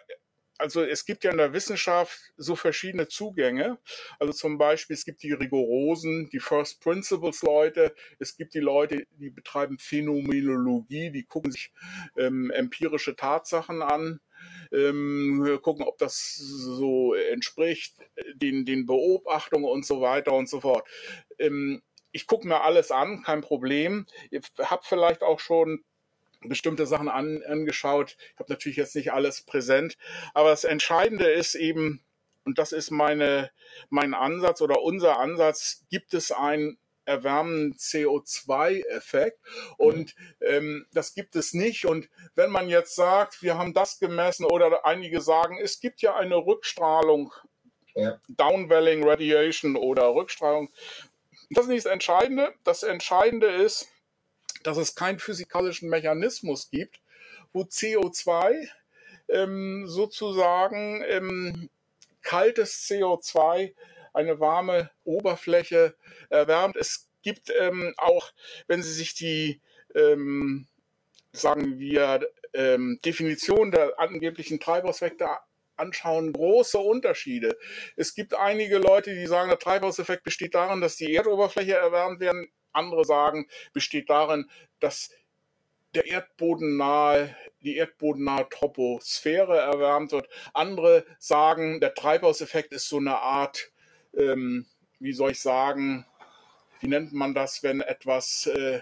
[0.62, 3.78] also es gibt ja in der Wissenschaft so verschiedene Zugänge.
[4.20, 7.92] Also zum Beispiel, es gibt die rigorosen, die First Principles Leute.
[8.20, 11.72] Es gibt die Leute, die betreiben Phänomenologie, die gucken sich
[12.16, 14.20] ähm, empirische Tatsachen an.
[14.72, 17.96] Ähm, gucken, ob das so entspricht
[18.34, 20.88] den, den Beobachtungen und so weiter und so fort.
[21.38, 24.06] Ähm, ich gucke mir alles an, kein Problem.
[24.30, 25.84] Ich habe vielleicht auch schon
[26.48, 28.16] bestimmte Sachen an, angeschaut.
[28.34, 29.96] Ich habe natürlich jetzt nicht alles präsent,
[30.34, 32.02] aber das Entscheidende ist eben,
[32.44, 33.50] und das ist meine,
[33.88, 39.38] mein Ansatz oder unser Ansatz, gibt es einen erwärmenden CO2-Effekt
[39.76, 41.84] und ähm, das gibt es nicht.
[41.84, 46.14] Und wenn man jetzt sagt, wir haben das gemessen oder einige sagen, es gibt ja
[46.14, 47.32] eine Rückstrahlung,
[47.94, 48.18] ja.
[48.28, 50.70] Downwelling Radiation oder Rückstrahlung,
[51.50, 52.54] das ist nicht das Entscheidende.
[52.64, 53.91] Das Entscheidende ist,
[54.62, 57.00] dass es keinen physikalischen Mechanismus gibt,
[57.52, 58.68] wo CO2
[59.28, 61.70] ähm, sozusagen ähm,
[62.22, 63.74] kaltes CO2
[64.12, 65.94] eine warme Oberfläche
[66.28, 66.76] erwärmt.
[66.76, 68.32] Es gibt ähm, auch,
[68.66, 69.60] wenn Sie sich die,
[69.94, 70.66] ähm,
[71.32, 75.28] sagen wir, ähm, Definition der angeblichen Treibhauseffekte
[75.76, 77.56] anschauen, große Unterschiede.
[77.96, 82.48] Es gibt einige Leute, die sagen, der Treibhauseffekt besteht darin, dass die Erdoberfläche erwärmt werden.
[82.72, 85.10] Andere sagen, besteht darin, dass
[85.94, 90.28] der erdbodennahe, die erdbodennahe Troposphäre erwärmt wird.
[90.54, 93.70] Andere sagen, der Treibhauseffekt ist so eine Art,
[94.16, 94.66] ähm,
[95.00, 96.06] wie soll ich sagen,
[96.80, 98.80] wie nennt man das, wenn etwas äh,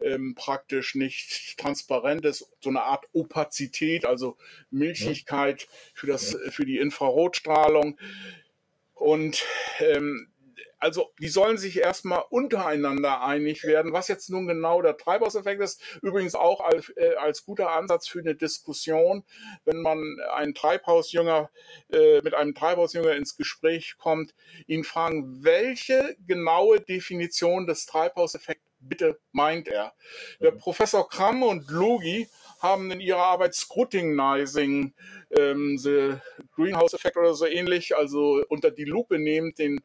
[0.00, 4.36] ähm, praktisch nicht transparent ist, so eine Art Opazität, also
[4.70, 7.98] Milchigkeit für, das, für die Infrarotstrahlung.
[8.94, 9.44] Und
[9.80, 10.28] ähm,
[10.84, 15.80] also die sollen sich erstmal untereinander einig werden, was jetzt nun genau der Treibhauseffekt ist.
[16.02, 19.24] Übrigens auch als, äh, als guter Ansatz für eine Diskussion,
[19.64, 21.50] wenn man einen Treibhausjünger
[21.90, 24.34] äh, mit einem Treibhausjünger ins Gespräch kommt,
[24.66, 29.94] ihn fragen, welche genaue Definition des Treibhauseffekts bitte meint er.
[30.40, 30.58] Der mhm.
[30.58, 32.28] Professor Kramm und Logi
[32.60, 34.92] haben in ihrer Arbeit Scrutinizing
[35.30, 36.16] ähm, the
[36.54, 39.80] Greenhouse Effect oder so ähnlich, also unter die Lupe nehmend den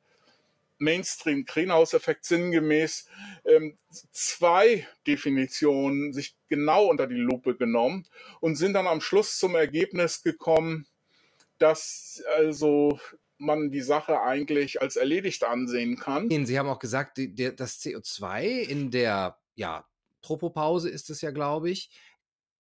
[0.80, 3.08] Mainstream-Greenhouse-Effekt sinngemäß
[3.46, 3.78] ähm,
[4.12, 8.08] zwei Definitionen sich genau unter die Lupe genommen
[8.40, 10.88] und sind dann am Schluss zum Ergebnis gekommen,
[11.58, 13.00] dass also
[13.38, 16.30] man die Sache eigentlich als erledigt ansehen kann.
[16.46, 19.86] Sie haben auch gesagt, die, der, das CO2 in der ja,
[20.22, 21.90] Tropopause ist es ja, glaube ich,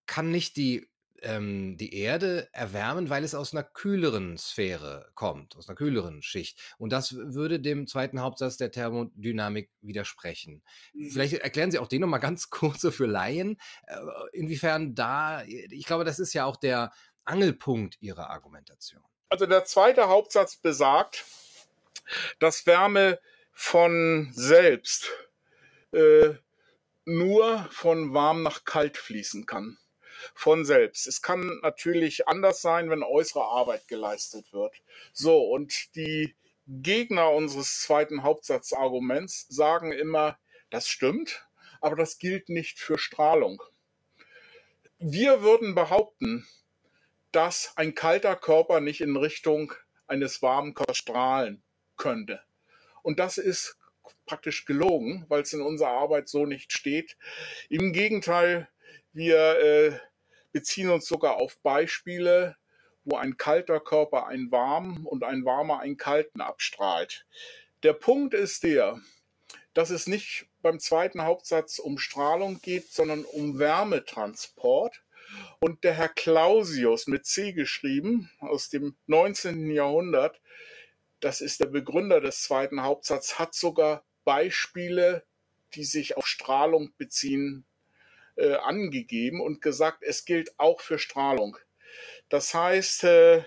[0.05, 0.88] kann nicht die
[1.23, 6.59] ähm, die Erde erwärmen, weil es aus einer kühleren Sphäre kommt, aus einer kühleren Schicht.
[6.77, 10.63] Und das würde dem zweiten Hauptsatz der Thermodynamik widersprechen.
[10.93, 11.11] Mhm.
[11.11, 13.97] Vielleicht erklären Sie auch den nochmal ganz kurz so für Laien, äh,
[14.33, 16.91] inwiefern da, ich glaube, das ist ja auch der
[17.25, 19.03] Angelpunkt Ihrer Argumentation.
[19.29, 21.25] Also der zweite Hauptsatz besagt,
[22.39, 23.19] dass Wärme
[23.51, 25.11] von selbst
[25.91, 26.33] äh,
[27.05, 29.77] nur von warm nach kalt fließen kann
[30.39, 31.05] von selbst.
[31.05, 34.73] Es kann natürlich anders sein, wenn äußere Arbeit geleistet wird.
[35.11, 36.33] So, und die
[36.65, 41.45] Gegner unseres zweiten Hauptsatzarguments sagen immer, das stimmt,
[41.81, 43.61] aber das gilt nicht für Strahlung.
[44.97, 46.47] Wir würden behaupten,
[47.33, 49.73] dass ein kalter Körper nicht in Richtung
[50.07, 51.61] eines warmen Körpers strahlen
[51.97, 52.39] könnte.
[53.01, 53.77] Und das ist
[54.25, 57.17] praktisch gelogen, weil es in unserer Arbeit so nicht steht.
[57.67, 58.69] Im Gegenteil,
[59.11, 59.99] wir äh,
[60.51, 62.55] beziehen uns sogar auf Beispiele,
[63.03, 67.25] wo ein kalter Körper einen warmen und ein warmer einen kalten abstrahlt.
[67.83, 68.99] Der Punkt ist der,
[69.73, 75.03] dass es nicht beim zweiten Hauptsatz um Strahlung geht, sondern um Wärmetransport.
[75.59, 79.69] Und der Herr Clausius mit C geschrieben aus dem 19.
[79.69, 80.41] Jahrhundert,
[81.19, 85.23] das ist der Begründer des zweiten Hauptsatzes, hat sogar Beispiele,
[85.75, 87.65] die sich auf Strahlung beziehen,
[88.39, 91.57] äh, angegeben und gesagt, es gilt auch für Strahlung.
[92.29, 93.43] Das heißt, äh,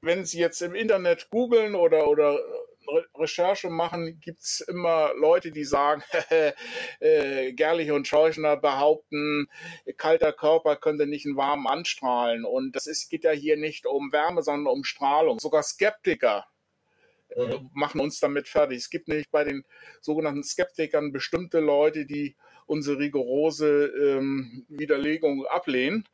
[0.00, 2.38] wenn Sie jetzt im Internet googeln oder, oder
[2.86, 6.02] Re Recherche machen, gibt es immer Leute, die sagen,
[7.00, 9.48] äh, Gerlich und Scheuchner behaupten,
[9.96, 12.44] kalter Körper könnte nicht einen warmen anstrahlen.
[12.44, 15.38] Und das ist, geht ja hier nicht um Wärme, sondern um Strahlung.
[15.38, 16.46] Sogar Skeptiker
[17.30, 17.70] äh, mhm.
[17.72, 18.78] machen uns damit fertig.
[18.78, 19.64] Es gibt nämlich bei den
[20.00, 26.08] sogenannten Skeptikern bestimmte Leute, die unsere rigorose ähm, Widerlegung ablehnen,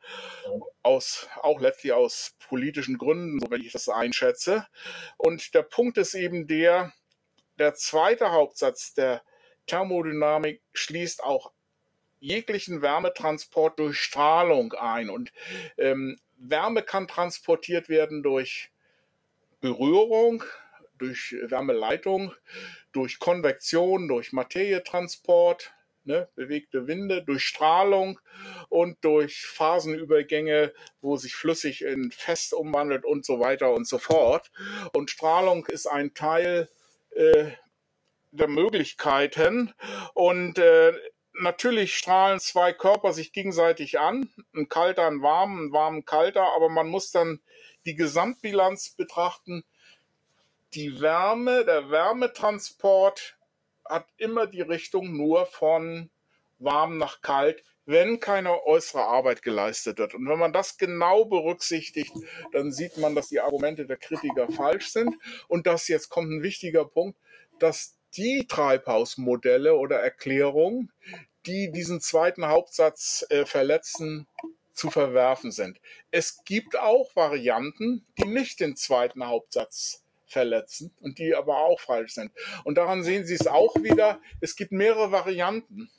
[0.83, 4.67] aus, auch letztlich aus politischen Gründen, so wenn ich das einschätze.
[5.17, 6.93] Und der Punkt ist eben der,
[7.59, 9.21] der zweite Hauptsatz der
[9.67, 11.51] Thermodynamik schließt auch
[12.19, 15.09] jeglichen Wärmetransport durch Strahlung ein.
[15.09, 15.31] Und
[15.77, 18.71] ähm, Wärme kann transportiert werden durch
[19.59, 20.43] Berührung,
[20.97, 22.33] durch Wärmeleitung,
[22.91, 28.19] durch Konvektion, durch Materietransport, ne, bewegte Winde, durch Strahlung
[28.69, 34.51] und durch Phasenübergänge, wo sich flüssig in fest umwandelt und so weiter und so fort.
[34.93, 36.69] Und Strahlung ist ein Teil
[37.11, 37.51] äh,
[38.31, 39.73] der Möglichkeiten
[40.13, 40.93] und äh,
[41.33, 46.55] natürlich strahlen zwei Körper sich gegenseitig an, ein kalter, ein warm, ein warm, ein kalter,
[46.55, 47.41] aber man muss dann
[47.85, 49.63] die Gesamtbilanz betrachten.
[50.73, 53.37] Die Wärme, der Wärmetransport
[53.91, 56.09] hat immer die Richtung nur von
[56.59, 60.13] warm nach kalt, wenn keine äußere Arbeit geleistet wird.
[60.13, 62.13] Und wenn man das genau berücksichtigt,
[62.51, 65.15] dann sieht man, dass die Argumente der Kritiker falsch sind
[65.47, 67.19] und dass jetzt kommt ein wichtiger Punkt,
[67.59, 70.91] dass die Treibhausmodelle oder Erklärungen,
[71.45, 74.27] die diesen zweiten Hauptsatz äh, verletzen,
[74.73, 75.79] zu verwerfen sind.
[76.11, 80.00] Es gibt auch Varianten, die nicht den zweiten Hauptsatz
[80.31, 82.31] verletzen und die aber auch falsch sind.
[82.63, 84.19] Und daran sehen Sie es auch wieder.
[84.39, 85.89] Es gibt mehrere Varianten,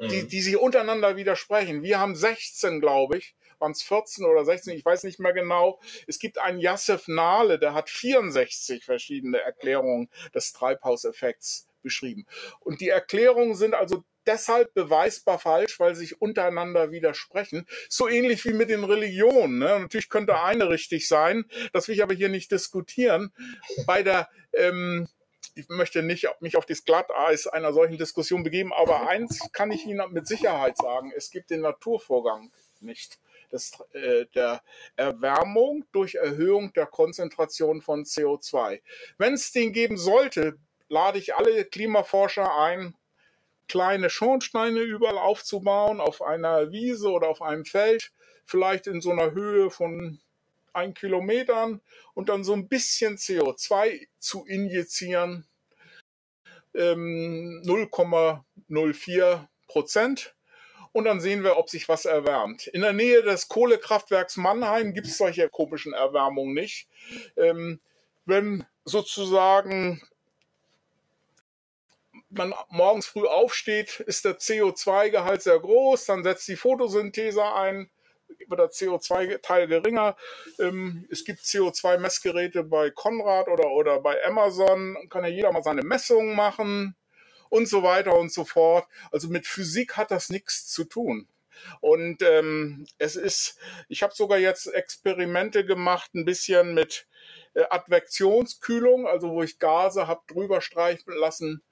[0.00, 0.28] die, mhm.
[0.28, 1.82] die sich untereinander widersprechen.
[1.82, 5.80] Wir haben 16, glaube ich, waren es 14 oder 16, ich weiß nicht mehr genau.
[6.06, 12.26] Es gibt einen Yassef Nahle, der hat 64 verschiedene Erklärungen des Treibhauseffekts beschrieben.
[12.60, 17.66] Und die Erklärungen sind also deshalb beweisbar falsch, weil sie sich untereinander widersprechen.
[17.88, 19.58] So ähnlich wie mit den Religionen.
[19.58, 19.80] Ne?
[19.80, 23.32] Natürlich könnte eine richtig sein, das will ich aber hier nicht diskutieren.
[23.86, 25.08] Bei der ähm,
[25.58, 29.86] ich möchte nicht mich auf das Glatteis einer solchen Diskussion begeben, aber eins kann ich
[29.86, 33.18] Ihnen mit Sicherheit sagen, es gibt den Naturvorgang nicht.
[33.50, 34.62] Das, äh, der
[34.96, 38.82] Erwärmung durch Erhöhung der Konzentration von CO2.
[39.16, 42.94] Wenn es den geben sollte, lade ich alle Klimaforscher ein,
[43.68, 48.10] kleine Schornsteine überall aufzubauen, auf einer Wiese oder auf einem Feld,
[48.44, 50.20] vielleicht in so einer Höhe von
[50.72, 51.80] ein Kilometern
[52.14, 55.46] und dann so ein bisschen CO2 zu injizieren.
[56.74, 60.34] Ähm, 0,04 Prozent.
[60.92, 62.66] Und dann sehen wir, ob sich was erwärmt.
[62.68, 66.88] In der Nähe des Kohlekraftwerks Mannheim gibt es solche komischen Erwärmungen nicht.
[67.36, 67.80] Ähm,
[68.24, 70.02] wenn sozusagen
[72.30, 77.90] man morgens früh aufsteht, ist der CO2-Gehalt sehr groß, dann setzt die Photosynthese ein,
[78.46, 80.16] wird der CO2-Teil geringer.
[80.58, 85.82] Ähm, es gibt CO2-Messgeräte bei Konrad oder, oder bei Amazon, kann ja jeder mal seine
[85.82, 86.94] Messungen machen
[87.48, 88.86] und so weiter und so fort.
[89.10, 91.26] Also mit Physik hat das nichts zu tun.
[91.80, 97.08] Und ähm, es ist, ich habe sogar jetzt Experimente gemacht, ein bisschen mit
[97.54, 101.62] äh, Advektionskühlung, also wo ich Gase habe drüber streichen lassen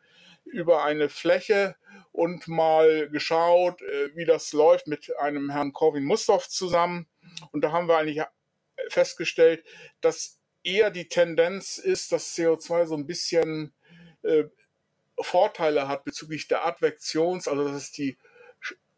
[0.47, 1.77] über eine Fläche
[2.13, 7.07] und mal geschaut, äh, wie das läuft mit einem Herrn Corwin Mustoff zusammen.
[7.53, 8.23] Und da haben wir eigentlich
[8.89, 9.65] festgestellt,
[10.01, 13.73] dass eher die Tendenz ist, dass CO2 so ein bisschen
[14.23, 14.45] äh,
[15.19, 18.19] Vorteile hat bezüglich der Advektions, also das ist die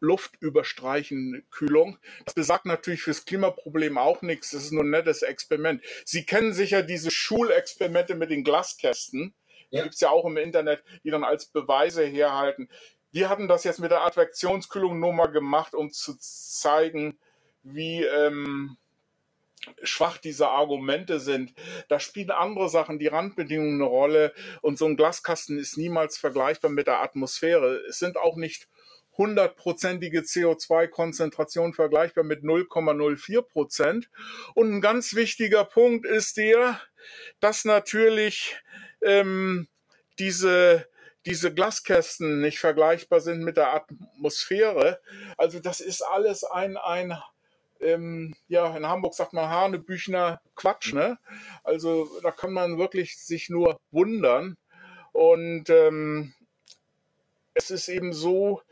[0.00, 1.98] luftüberstreichende Kühlung.
[2.24, 4.50] Das besagt natürlich fürs Klimaproblem auch nichts.
[4.50, 5.82] Das ist nur ein nettes Experiment.
[6.04, 9.34] Sie kennen sicher diese Schulexperimente mit den Glaskästen.
[9.70, 12.68] Gibt es ja auch im Internet, die dann als Beweise herhalten.
[13.10, 17.18] Wir hatten das jetzt mit der Advektionskühlung nur mal gemacht, um zu zeigen,
[17.62, 18.76] wie ähm,
[19.82, 21.54] schwach diese Argumente sind.
[21.88, 26.70] Da spielen andere Sachen, die Randbedingungen eine Rolle und so ein Glaskasten ist niemals vergleichbar
[26.70, 27.82] mit der Atmosphäre.
[27.88, 28.68] Es sind auch nicht
[29.16, 34.10] hundertprozentige CO2-Konzentration vergleichbar mit 0,04 Prozent.
[34.54, 36.80] Und ein ganz wichtiger Punkt ist der,
[37.40, 38.56] dass natürlich
[39.02, 39.68] ähm,
[40.18, 40.88] diese,
[41.26, 45.00] diese Glaskästen nicht vergleichbar sind mit der Atmosphäre.
[45.36, 47.16] Also das ist alles ein, ein
[47.80, 51.18] ähm, ja, in Hamburg sagt man Hanebüchner Quatsch, ne?
[51.62, 54.56] Also da kann man wirklich sich nur wundern.
[55.12, 56.34] Und ähm,
[57.54, 58.62] es ist eben so,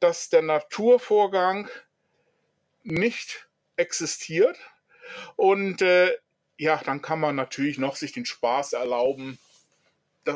[0.00, 1.68] dass der Naturvorgang
[2.82, 4.58] nicht existiert.
[5.36, 6.16] Und äh,
[6.58, 9.38] ja, dann kann man natürlich noch sich den Spaß erlauben,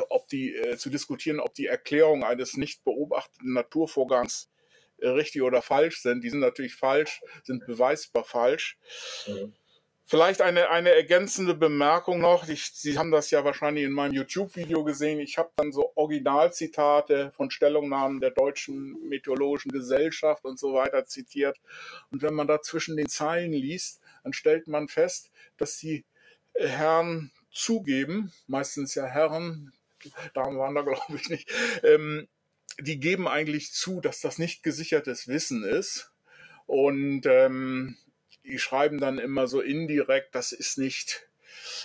[0.09, 4.49] ob die äh, zu diskutieren, ob die Erklärung eines nicht beobachteten Naturvorgangs
[4.97, 6.23] äh, richtig oder falsch sind.
[6.23, 8.77] Die sind natürlich falsch, sind beweisbar falsch.
[9.27, 9.53] Mhm.
[10.09, 12.47] Vielleicht eine, eine ergänzende Bemerkung noch.
[12.47, 15.19] Ich, Sie haben das ja wahrscheinlich in meinem YouTube-Video gesehen.
[15.19, 21.59] Ich habe dann so Originalzitate von Stellungnahmen der Deutschen Meteorologischen Gesellschaft und so weiter zitiert.
[22.09, 26.05] Und wenn man da zwischen den Zeilen liest, dann stellt man fest, dass die
[26.55, 29.73] Herren zugeben, meistens ja Herren,
[30.33, 31.51] Damen waren da glaube ich nicht,
[31.83, 32.27] ähm,
[32.79, 36.11] die geben eigentlich zu, dass das nicht gesichertes Wissen ist.
[36.65, 37.97] Und ähm,
[38.43, 41.27] die schreiben dann immer so indirekt, das ist nicht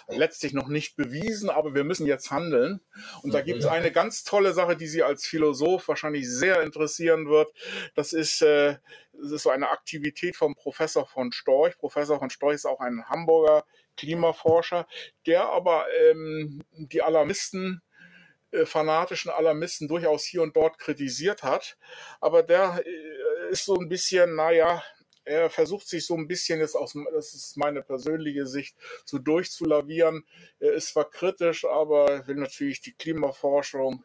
[0.08, 2.80] letztlich noch nicht bewiesen, aber wir müssen jetzt handeln.
[3.22, 7.28] Und da gibt es eine ganz tolle Sache, die Sie als Philosoph wahrscheinlich sehr interessieren
[7.28, 7.52] wird.
[7.94, 8.76] Das ist, äh,
[9.12, 11.78] das ist so eine Aktivität vom Professor von Storch.
[11.78, 13.64] Professor von Storch ist auch ein Hamburger
[13.96, 14.86] Klimaforscher,
[15.26, 17.82] der aber ähm, die Alarmisten
[18.64, 21.76] fanatischen Alarmisten durchaus hier und dort kritisiert hat.
[22.20, 24.82] Aber der äh, ist so ein bisschen, naja,
[25.24, 30.24] er versucht sich so ein bisschen jetzt aus, das ist meine persönliche Sicht, so durchzulavieren.
[30.58, 34.04] Er ist zwar kritisch, aber will natürlich die Klimaforschung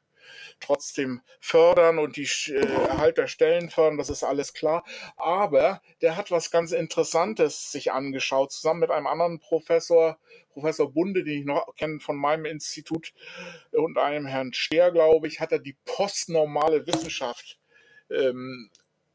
[0.60, 4.84] trotzdem fördern und die äh, Erhalt der Stellen fördern, das ist alles klar.
[5.16, 10.18] Aber der hat was ganz Interessantes sich angeschaut, zusammen mit einem anderen Professor,
[10.50, 13.14] Professor Bunde, den ich noch kenne von meinem Institut
[13.72, 17.60] und einem Herrn Stehr, glaube ich, hat er die postnormale Wissenschaft
[18.10, 18.70] ähm,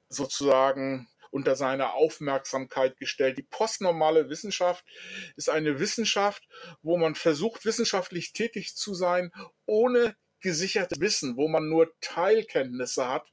[0.08, 3.38] sozusagen unter seine Aufmerksamkeit gestellt.
[3.38, 4.84] Die postnormale Wissenschaft
[5.34, 6.46] ist eine Wissenschaft,
[6.82, 9.32] wo man versucht, wissenschaftlich tätig zu sein,
[9.64, 13.26] ohne gesicherte Wissen, wo man nur Teilkenntnisse hat.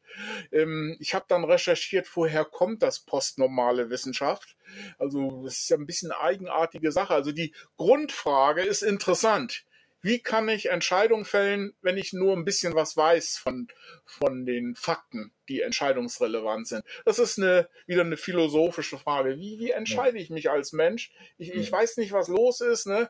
[0.52, 4.56] Ähm, ich habe dann recherchiert, woher kommt das postnormale Wissenschaft.
[4.98, 7.14] Also das ist ja ein bisschen eine eigenartige Sache.
[7.14, 9.66] Also die Grundfrage ist interessant
[10.02, 13.68] wie kann ich Entscheidungen fällen, wenn ich nur ein bisschen was weiß von,
[14.06, 16.84] von den Fakten, die entscheidungsrelevant sind?
[17.06, 19.38] Das ist eine, wieder eine philosophische Frage.
[19.38, 21.12] Wie, wie entscheide ich mich als Mensch?
[21.38, 22.88] Ich, ich weiß nicht, was los ist.
[22.88, 23.10] Ne?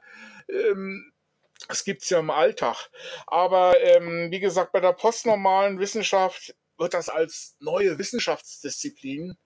[0.49, 1.11] Ähm,
[1.67, 2.89] das gibt's ja im Alltag.
[3.27, 9.37] Aber ähm, wie gesagt, bei der postnormalen Wissenschaft wird das als neue Wissenschaftsdisziplin,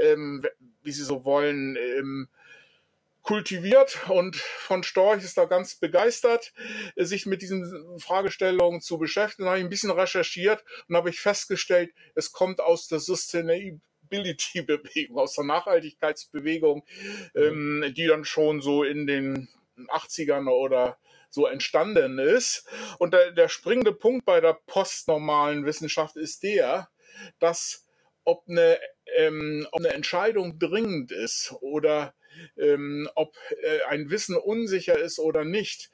[0.00, 0.46] ähm,
[0.82, 2.28] wie Sie so wollen, ähm,
[3.22, 6.54] kultiviert und von Storch ist da ganz begeistert,
[6.96, 9.44] sich mit diesen Fragestellungen zu beschäftigen.
[9.44, 15.18] Da habe ich ein bisschen recherchiert und habe ich festgestellt, es kommt aus der Sustainability-Bewegung,
[15.18, 16.86] aus der Nachhaltigkeitsbewegung,
[17.34, 19.50] ähm, die dann schon so in den
[19.88, 20.96] 80ern oder
[21.30, 22.66] so entstanden ist.
[22.98, 26.88] Und der, der springende Punkt bei der postnormalen Wissenschaft ist der,
[27.38, 27.86] dass
[28.24, 28.78] ob eine,
[29.16, 32.14] ähm, ob eine Entscheidung dringend ist oder
[32.56, 35.90] ähm, ob äh, ein Wissen unsicher ist oder nicht,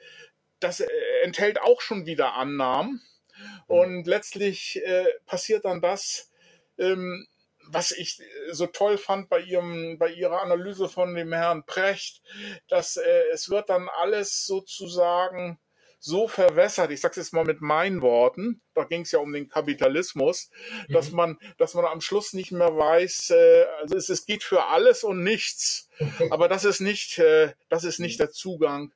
[0.61, 0.89] das äh,
[1.22, 3.03] enthält auch schon wieder Annahmen.
[3.37, 3.62] Mhm.
[3.66, 6.30] Und letztlich äh, passiert dann das,
[6.78, 7.26] ähm,
[7.69, 12.23] was ich so toll fand bei ihrem, bei ihrer Analyse von dem Herrn Precht,
[12.69, 15.59] dass äh, es wird dann alles sozusagen
[16.05, 19.33] so verwässert, ich sage es jetzt mal mit meinen Worten, da ging es ja um
[19.33, 20.51] den Kapitalismus,
[20.89, 20.93] mhm.
[20.93, 24.67] dass man, dass man am Schluss nicht mehr weiß, äh, also es, es geht für
[24.67, 25.89] alles und nichts,
[26.31, 28.93] aber das ist nicht, äh, das ist nicht der Zugang.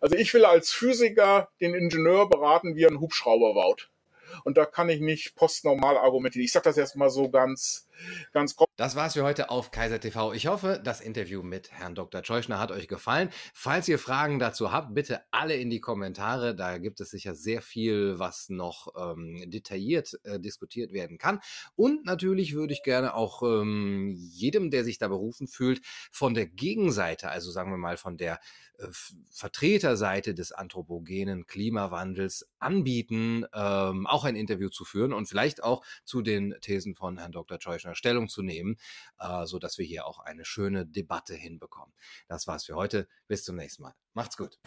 [0.00, 3.90] Also ich will als Physiker den Ingenieur beraten, wie er einen Hubschrauber baut.
[4.44, 6.44] Und da kann ich nicht postnormal argumentieren.
[6.44, 7.85] Ich sage das jetzt mal so ganz,
[8.32, 8.68] ganz grob.
[8.76, 10.32] Das war's für heute auf Kaiser TV.
[10.32, 12.24] Ich hoffe, das Interview mit Herrn Dr.
[12.24, 13.30] Scheuchner hat euch gefallen.
[13.54, 16.54] Falls ihr Fragen dazu habt, bitte alle in die Kommentare.
[16.54, 21.40] Da gibt es sicher sehr viel, was noch ähm, detailliert äh, diskutiert werden kann.
[21.74, 25.80] Und natürlich würde ich gerne auch ähm, jedem, der sich da berufen fühlt,
[26.12, 28.40] von der Gegenseite, also sagen wir mal von der
[28.78, 28.88] äh,
[29.30, 36.22] Vertreterseite des anthropogenen Klimawandels anbieten, ähm, auch ein Interview zu führen und vielleicht auch zu
[36.22, 38.76] den Thesen von Herrn Dr kritischer Stellung zu nehmen,
[39.18, 41.94] äh, so wir hier auch eine schöne Debatte hinbekommen.
[42.28, 43.08] Das war's für heute.
[43.28, 43.94] Bis zum nächsten Mal.
[44.14, 44.58] Macht's gut.